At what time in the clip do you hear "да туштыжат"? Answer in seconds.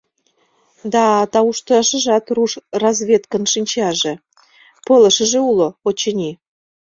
0.93-2.25